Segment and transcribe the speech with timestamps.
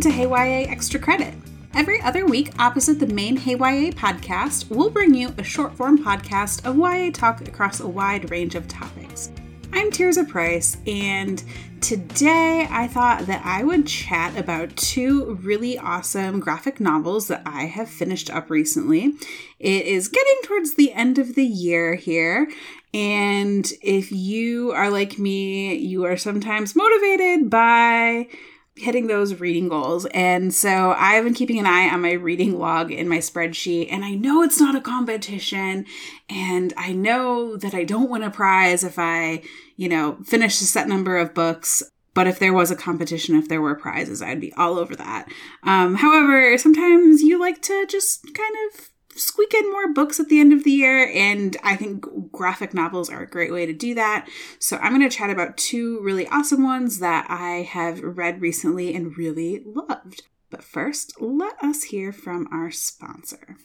[0.00, 1.34] To Hey YA Extra Credit.
[1.74, 6.02] Every other week, opposite the main Hey YA podcast, we'll bring you a short form
[6.02, 9.30] podcast of YA talk across a wide range of topics.
[9.74, 11.44] I'm Tirzah Price, and
[11.82, 17.66] today I thought that I would chat about two really awesome graphic novels that I
[17.66, 19.12] have finished up recently.
[19.58, 22.50] It is getting towards the end of the year here,
[22.94, 28.28] and if you are like me, you are sometimes motivated by
[28.76, 30.06] hitting those reading goals.
[30.06, 33.88] And so I've been keeping an eye on my reading log in my spreadsheet.
[33.90, 35.86] And I know it's not a competition.
[36.28, 39.42] And I know that I don't win a prize if I,
[39.76, 41.82] you know, finish a set number of books.
[42.12, 45.28] But if there was a competition, if there were prizes, I'd be all over that.
[45.62, 50.40] Um, however, sometimes you like to just kind of squeak in more books at the
[50.40, 53.94] end of the year, and I think graphic novels are a great way to do
[53.94, 54.28] that.
[54.58, 58.94] So I'm going to chat about two really awesome ones that I have read recently
[58.94, 60.22] and really loved.
[60.50, 63.56] But first, let us hear from our sponsor.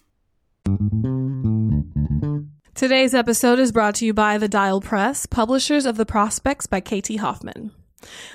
[2.76, 6.82] Today's episode is brought to you by The Dial Press, publishers of The Prospects by
[6.82, 7.72] KT Hoffman.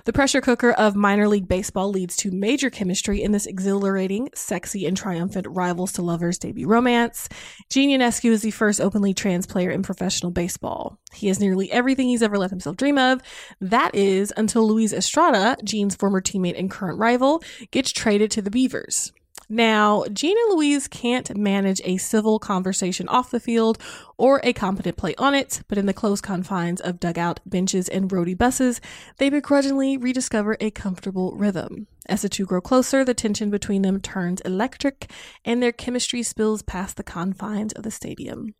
[0.04, 4.86] The pressure cooker of minor league baseball leads to major chemistry in this exhilarating, sexy,
[4.86, 7.28] and triumphant rivals to lovers debut romance.
[7.68, 10.98] Gene Ionescu is the first openly trans player in professional baseball.
[11.12, 13.20] He has nearly everything he's ever let himself dream of.
[13.60, 18.50] That is until Luis Estrada, Gene's former teammate and current rival, gets traded to the
[18.50, 19.12] Beavers.
[19.52, 23.78] Now, and Luis can't manage a civil conversation off the field
[24.16, 28.08] or a competent play on it, but in the close confines of dugout benches and
[28.08, 28.80] roadie buses,
[29.18, 31.88] they begrudgingly rediscover a comfortable rhythm.
[32.06, 35.10] As the two grow closer, the tension between them turns electric
[35.44, 38.54] and their chemistry spills past the confines of the stadium.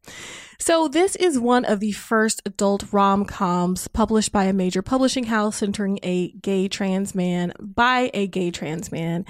[0.59, 5.25] So, this is one of the first adult rom coms published by a major publishing
[5.25, 9.25] house centering a gay trans man by a gay trans man.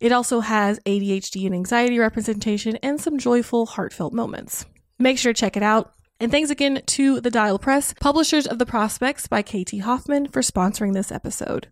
[0.00, 4.64] It also has ADHD and anxiety representation and some joyful, heartfelt moments.
[4.98, 5.92] Make sure to check it out.
[6.18, 10.42] And thanks again to the Dial Press, publishers of The Prospects by KT Hoffman, for
[10.42, 11.68] sponsoring this episode.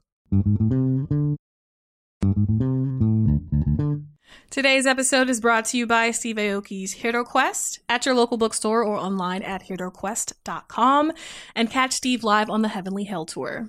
[4.51, 8.83] Today's episode is brought to you by Steve Aoki's Hero Quest at your local bookstore
[8.83, 11.13] or online at heroquest.com
[11.55, 13.69] and catch Steve live on the Heavenly Hell Tour.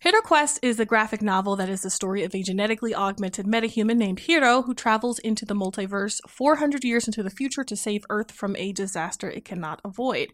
[0.00, 3.96] Hero Quest is a graphic novel that is the story of a genetically augmented metahuman
[3.96, 8.32] named Hero who travels into the multiverse 400 years into the future to save Earth
[8.32, 10.30] from a disaster it cannot avoid.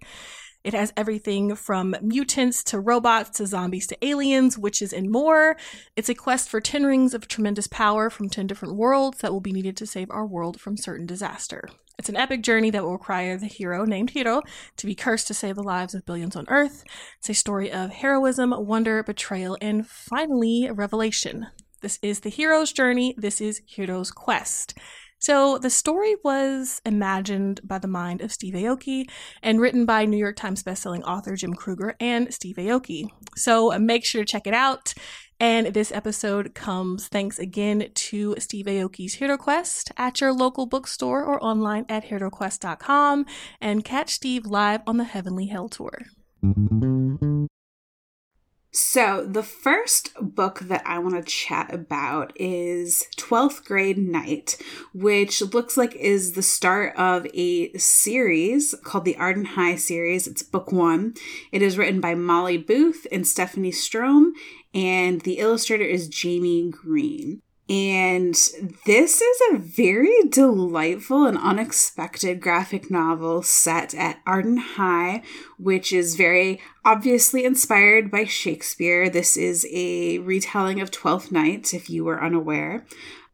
[0.64, 5.56] It has everything from mutants to robots to zombies to aliens, witches, and more.
[5.96, 9.40] It's a quest for 10 rings of tremendous power from 10 different worlds that will
[9.40, 11.68] be needed to save our world from certain disaster.
[11.98, 14.42] It's an epic journey that will require the hero, named Hero,
[14.76, 16.84] to be cursed to save the lives of billions on Earth.
[17.18, 21.48] It's a story of heroism, wonder, betrayal, and finally, revelation.
[21.80, 23.14] This is the hero's journey.
[23.16, 24.76] This is Hero's quest.
[25.18, 29.08] So the story was imagined by the mind of Steve Aoki
[29.42, 33.08] and written by New York Times bestselling author Jim Krueger and Steve Aoki.
[33.36, 34.94] So make sure to check it out.
[35.40, 41.22] And this episode comes thanks again to Steve Aoki's Hero Quest at your local bookstore
[41.24, 43.24] or online at heroquest.com
[43.60, 46.06] and catch Steve live on the Heavenly Hell Tour.
[48.70, 54.58] So, the first book that I want to chat about is 12th Grade Night,
[54.92, 60.26] which looks like is the start of a series called the Arden High series.
[60.26, 61.14] It's book one.
[61.50, 64.32] It is written by Molly Booth and Stephanie Strohm,
[64.74, 67.40] and the illustrator is Jamie Green.
[67.68, 68.34] And
[68.86, 75.22] this is a very delightful and unexpected graphic novel set at Arden High,
[75.58, 79.10] which is very obviously inspired by Shakespeare.
[79.10, 82.86] This is a retelling of Twelfth Night, if you were unaware.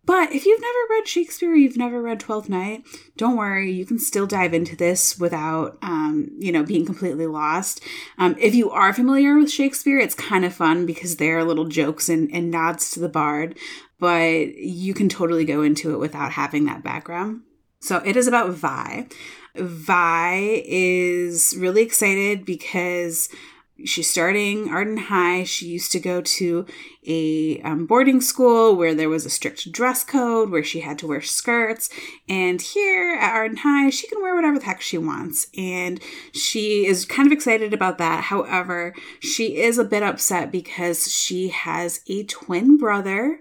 [0.07, 2.85] But if you've never read Shakespeare, you've never read Twelfth Night,
[3.17, 7.81] don't worry, you can still dive into this without, um, you know, being completely lost.
[8.19, 11.67] Um, if you are familiar with Shakespeare, it's kind of fun because there are little
[11.67, 13.56] jokes and, and nods to the bard,
[13.99, 17.41] but you can totally go into it without having that background.
[17.81, 19.07] So it is about Vi.
[19.57, 23.29] Vi is really excited because
[23.85, 25.44] she's starting Arden High.
[25.44, 26.67] She used to go to
[27.06, 31.06] a um, boarding school where there was a strict dress code, where she had to
[31.06, 31.91] wear skirts.
[32.29, 35.49] And here at Arden High, she can wear whatever the heck she wants.
[35.56, 36.00] And
[36.32, 38.25] she is kind of excited about that.
[38.25, 43.41] However, she is a bit upset because she has a twin brother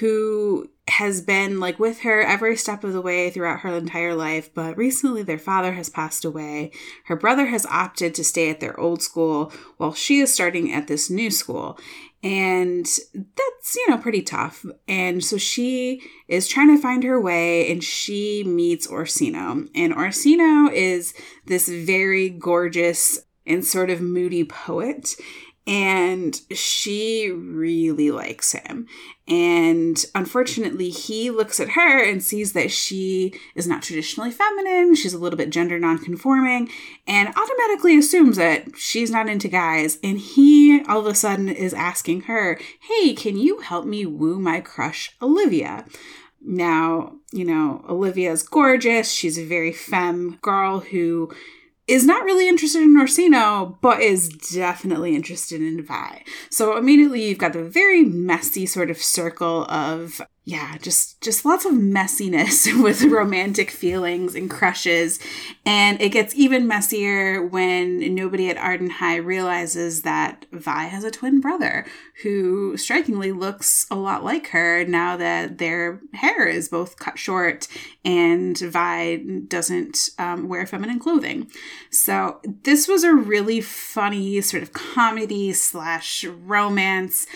[0.00, 4.52] who has been like with her every step of the way throughout her entire life,
[4.54, 6.72] but recently their father has passed away.
[7.04, 10.88] Her brother has opted to stay at their old school while she is starting at
[10.88, 11.78] this new school.
[12.22, 14.64] And that's, you know, pretty tough.
[14.88, 19.68] And so she is trying to find her way and she meets Orsino.
[19.74, 21.14] And Orsino is
[21.46, 25.14] this very gorgeous and sort of moody poet
[25.68, 28.86] and she really likes him.
[29.28, 35.12] And unfortunately, he looks at her and sees that she is not traditionally feminine, she's
[35.12, 36.70] a little bit gender nonconforming,
[37.06, 39.98] and automatically assumes that she's not into guys.
[40.02, 44.38] And he all of a sudden is asking her, Hey, can you help me woo
[44.38, 45.84] my crush, Olivia?
[46.40, 49.10] Now, you know, Olivia is gorgeous.
[49.10, 51.30] She's a very femme girl who
[51.88, 56.22] is not really interested in Orsino, but is definitely interested in Vi.
[56.50, 61.66] So immediately you've got the very messy sort of circle of yeah, just just lots
[61.66, 65.18] of messiness with romantic feelings and crushes.
[65.66, 71.10] And it gets even messier when nobody at Arden High realizes that Vi has a
[71.10, 71.84] twin brother
[72.22, 77.68] who strikingly looks a lot like her now that their hair is both cut short
[78.02, 79.16] and Vi
[79.48, 81.50] doesn't um, wear feminine clothing.
[81.90, 87.26] So this was a really funny sort of comedy slash romance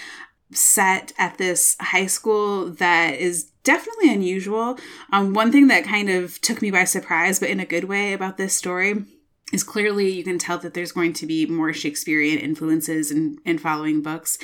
[0.54, 4.78] set at this high school that is definitely unusual.
[5.12, 8.12] Um, one thing that kind of took me by surprise, but in a good way,
[8.12, 9.04] about this story
[9.52, 13.58] is clearly you can tell that there's going to be more Shakespearean influences in, in
[13.58, 14.38] following books.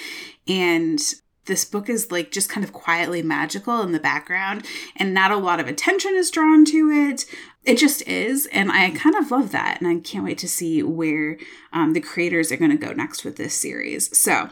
[0.46, 1.00] And
[1.48, 4.64] this book is like just kind of quietly magical in the background,
[4.96, 7.26] and not a lot of attention is drawn to it.
[7.64, 10.82] It just is, and I kind of love that, and I can't wait to see
[10.82, 11.36] where
[11.72, 14.16] um, the creators are going to go next with this series.
[14.16, 14.48] So,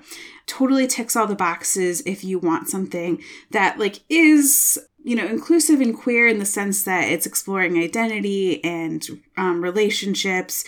[0.47, 5.81] totally ticks all the boxes if you want something that like is you know inclusive
[5.81, 9.07] and queer in the sense that it's exploring identity and
[9.37, 10.65] um, relationships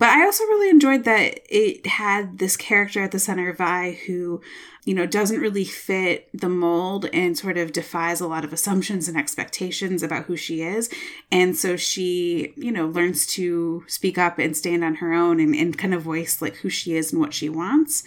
[0.00, 3.98] but I also really enjoyed that it had this character at the center, of I
[4.06, 4.40] who,
[4.86, 9.08] you know, doesn't really fit the mold and sort of defies a lot of assumptions
[9.08, 10.88] and expectations about who she is.
[11.30, 15.54] And so she, you know, learns to speak up and stand on her own and,
[15.54, 18.02] and kind of voice like who she is and what she wants.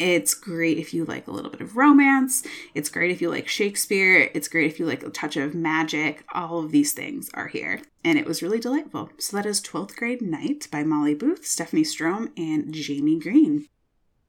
[0.00, 2.42] It's great if you like a little bit of romance.
[2.74, 4.30] It's great if you like Shakespeare.
[4.32, 6.24] It's great if you like a touch of magic.
[6.32, 7.82] All of these things are here.
[8.02, 9.10] And it was really delightful.
[9.18, 13.66] So that is 12th Grade Night by Molly Booth, Stephanie Strohm, and Jamie Green.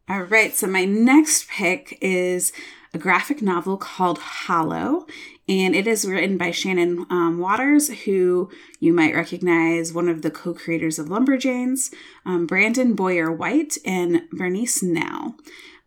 [0.09, 2.51] All right, so my next pick is
[2.93, 5.05] a graphic novel called Hollow,
[5.51, 8.49] and it is written by Shannon um, Watters, who
[8.79, 11.93] you might recognize one of the co creators of Lumberjanes,
[12.25, 15.35] um, Branden Boyer White, and Berenice Nelle.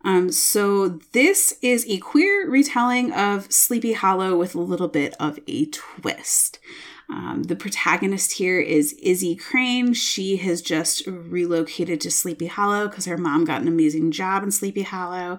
[0.03, 5.39] Um, so, this is a queer retelling of Sleepy Hollow with a little bit of
[5.47, 6.59] a twist.
[7.07, 9.93] Um, the protagonist here is Izzy Crane.
[9.93, 14.51] She has just relocated to Sleepy Hollow because her mom got an amazing job in
[14.51, 15.37] Sleepy Hollow.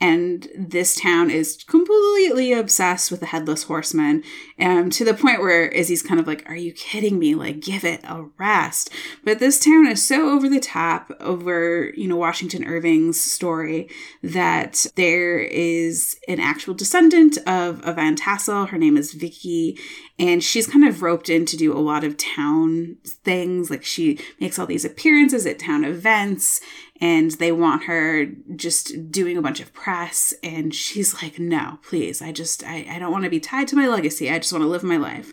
[0.00, 4.22] And this town is completely obsessed with the Headless Horseman
[4.60, 7.34] um, to the point where Izzy's kind of like, Are you kidding me?
[7.34, 8.90] Like, give it a rest.
[9.24, 13.88] But this town is so over the top over, you know, Washington Irving's story
[14.22, 18.66] that there is an actual descendant of, of Van Tassel.
[18.66, 19.76] Her name is Vicky,
[20.18, 23.70] and she's kind of roped in to do a lot of town things.
[23.70, 26.60] Like she makes all these appearances at town events
[27.00, 30.34] and they want her just doing a bunch of press.
[30.42, 32.20] And she's like, no, please.
[32.20, 34.28] I just, I, I don't want to be tied to my legacy.
[34.28, 35.32] I just want to live my life.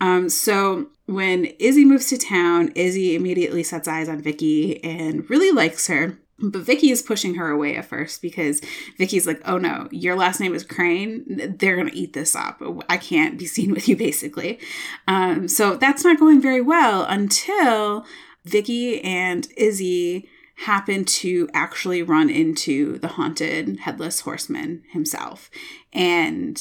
[0.00, 5.52] Um, so when Izzy moves to town, Izzy immediately sets eyes on Vicky and really
[5.52, 6.18] likes her.
[6.38, 8.60] But Vicky is pushing her away at first because
[8.98, 11.24] Vicky's like, "Oh no, your last name is Crane.
[11.58, 12.60] They're gonna eat this up.
[12.88, 14.58] I can't be seen with you." Basically,
[15.06, 18.04] um, so that's not going very well until
[18.44, 25.50] Vicky and Izzy happen to actually run into the haunted headless horseman himself.
[25.94, 26.60] And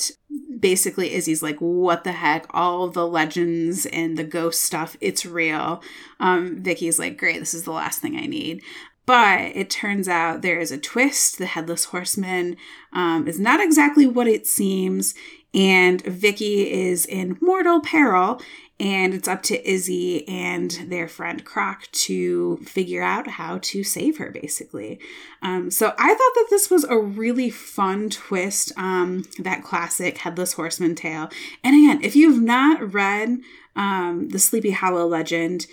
[0.60, 2.46] basically, Izzy's like, What the heck?
[2.52, 5.82] All the legends and the ghost stuff, it's real.
[6.20, 8.62] Um, Vicky's like, Great, this is the last thing I need.
[9.06, 11.38] But it turns out there is a twist.
[11.38, 12.56] The headless horseman
[12.94, 15.14] um, is not exactly what it seems,
[15.54, 18.42] and Vicky is in mortal peril.
[18.80, 24.18] And it's up to Izzy and their friend Croc to figure out how to save
[24.18, 25.00] her, basically.
[25.42, 30.54] Um, so I thought that this was a really fun twist, um, that classic Headless
[30.54, 31.30] Horseman tale.
[31.64, 33.40] And again, if you've not read
[33.76, 35.68] um, the Sleepy Hollow legend,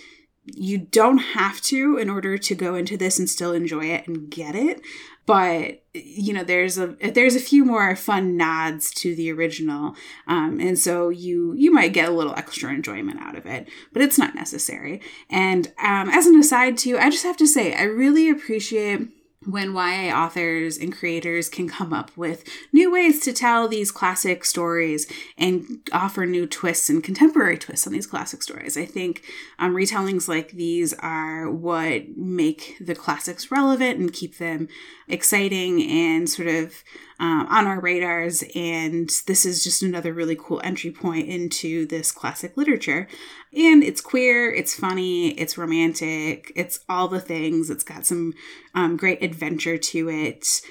[0.45, 4.29] you don't have to in order to go into this and still enjoy it and
[4.29, 4.81] get it.
[5.25, 9.95] but you know there's a there's a few more fun nods to the original
[10.27, 14.01] um, and so you you might get a little extra enjoyment out of it but
[14.01, 17.83] it's not necessary and um, as an aside too i just have to say i
[17.83, 19.07] really appreciate
[19.45, 24.45] when YA authors and creators can come up with new ways to tell these classic
[24.45, 28.77] stories and offer new twists and contemporary twists on these classic stories.
[28.77, 29.23] I think
[29.57, 34.67] um, retellings like these are what make the classics relevant and keep them
[35.07, 36.83] exciting and sort of
[37.21, 38.43] um, on our radars.
[38.55, 43.07] And this is just another really cool entry point into this classic literature.
[43.55, 47.69] And it's queer, it's funny, it's romantic, it's all the things.
[47.69, 48.33] It's got some
[48.73, 50.61] um, great adventure to it.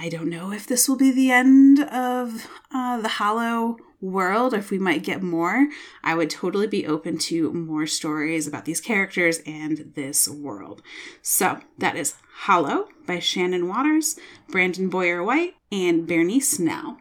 [0.00, 4.70] I don't know if this will be the end of uh, the Hollow world, if
[4.70, 5.68] we might get more.
[6.02, 10.82] I would totally be open to more stories about these characters and this world.
[11.22, 14.18] So that is Hollow by Shannon Watters,
[14.50, 16.98] Branden Boyer White, and Berenice Nelle.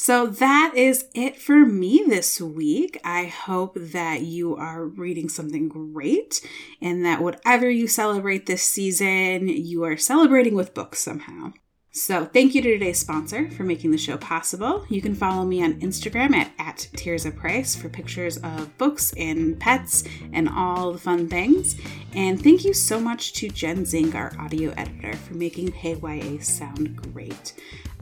[0.00, 3.00] So that is it for me this week.
[3.02, 6.40] I hope that you are reading something great
[6.80, 11.52] and that whatever you celebrate this season, you are celebrating with books somehow.
[11.98, 14.86] So, thank you to today's sponsor for making the show possible.
[14.88, 19.58] You can follow me on Instagram at, at Tirzah Price for pictures of books and
[19.58, 21.74] pets and all the fun things.
[22.14, 26.40] And thank you so much to Jen Zink, our audio editor, for making Hey YA
[26.40, 27.54] sound great.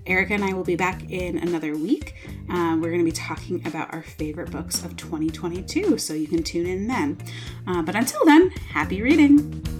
[0.06, 2.16] Erica and I will be back in another week.
[2.50, 6.42] Uh, we're going to be talking about our favorite books of 2022, so you can
[6.42, 7.16] tune in then.
[7.66, 9.75] Uh, but until then, happy reading!